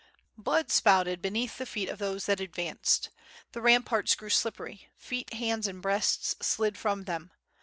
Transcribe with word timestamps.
Blood 0.35 0.71
spouted 0.71 1.21
beneath 1.21 1.59
the 1.59 1.65
feet 1.67 1.87
of 1.87 1.99
those 1.99 2.25
that 2.25 2.39
advanced. 2.39 3.11
The 3.51 3.61
ram 3.61 3.83
parts 3.83 4.15
grew 4.15 4.31
slippery; 4.31 4.87
feet, 4.97 5.31
hands, 5.33 5.67
and 5.67 5.79
breasts 5.79 6.35
slid 6.41 6.75
from 6.75 7.03
them. 7.03 7.29